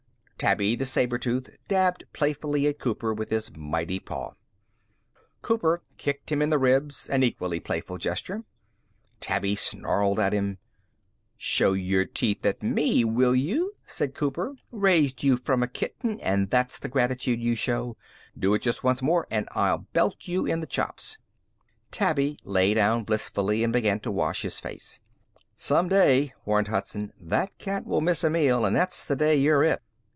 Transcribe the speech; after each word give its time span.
XIII 0.41 0.47
Tabby, 0.47 0.75
the 0.75 0.85
saber 0.87 1.19
tooth, 1.19 1.55
dabbed 1.67 2.03
playfully 2.13 2.65
at 2.65 2.79
Cooper 2.79 3.13
with 3.13 3.29
his 3.29 3.55
mighty 3.55 3.99
paw. 3.99 4.31
Cooper 5.43 5.83
kicked 5.99 6.31
him 6.31 6.41
in 6.41 6.49
the 6.49 6.57
ribs 6.57 7.07
an 7.09 7.21
equally 7.21 7.59
playful 7.59 7.99
gesture. 7.99 8.43
Tabby 9.19 9.55
snarled 9.55 10.19
at 10.19 10.33
him. 10.33 10.57
"Show 11.37 11.73
your 11.73 12.05
teeth 12.05 12.43
at 12.43 12.63
me, 12.63 13.03
will 13.05 13.35
you!" 13.35 13.73
said 13.85 14.15
Cooper. 14.15 14.55
"Raised 14.71 15.21
you 15.21 15.37
from 15.37 15.61
a 15.61 15.67
kitten 15.67 16.19
and 16.21 16.49
that's 16.49 16.79
the 16.79 16.89
gratitude 16.89 17.39
you 17.39 17.53
show. 17.53 17.95
Do 18.35 18.55
it 18.55 18.63
just 18.63 18.83
once 18.83 19.03
more 19.03 19.27
and 19.29 19.47
I'll 19.51 19.85
belt 19.93 20.27
you 20.27 20.47
in 20.47 20.59
the 20.59 20.65
chops." 20.65 21.19
Tabby 21.91 22.39
lay 22.43 22.73
down 22.73 23.03
blissfully 23.03 23.63
and 23.63 23.71
began 23.71 23.99
to 23.99 24.11
wash 24.11 24.41
his 24.41 24.59
face. 24.59 25.01
"Some 25.55 25.87
day," 25.87 26.33
warned 26.45 26.69
Hudson, 26.69 27.13
"that 27.19 27.55
cat 27.59 27.85
will 27.85 28.01
miss 28.01 28.23
a 28.23 28.29
meal 28.31 28.65
and 28.65 28.75
that's 28.75 29.07
the 29.07 29.15
day 29.15 29.35
you're 29.35 29.61
it." 29.61 29.83